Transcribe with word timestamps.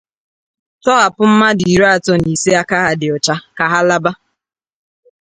tọhapụ 0.83 1.21
mmadụ 1.31 1.63
iri 1.73 1.87
atọ 1.95 2.13
na 2.21 2.27
ise 2.35 2.51
aka 2.61 2.75
ha 2.83 2.91
dị 2.99 3.07
ọcha 3.15 3.35
ka 3.57 3.63
ha 3.71 3.79
laba 3.89 4.11